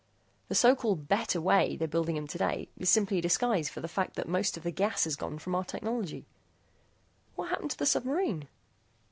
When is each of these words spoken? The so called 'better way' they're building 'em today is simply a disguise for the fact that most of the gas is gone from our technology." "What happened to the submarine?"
The 0.47 0.55
so 0.55 0.75
called 0.75 1.07
'better 1.07 1.39
way' 1.39 1.75
they're 1.77 1.87
building 1.87 2.17
'em 2.17 2.25
today 2.25 2.69
is 2.75 2.89
simply 2.89 3.19
a 3.19 3.21
disguise 3.21 3.69
for 3.69 3.81
the 3.81 3.87
fact 3.87 4.15
that 4.15 4.27
most 4.27 4.57
of 4.57 4.63
the 4.63 4.71
gas 4.71 5.05
is 5.05 5.15
gone 5.15 5.37
from 5.37 5.53
our 5.53 5.63
technology." 5.63 6.25
"What 7.35 7.49
happened 7.49 7.69
to 7.69 7.77
the 7.77 7.85
submarine?" 7.85 8.47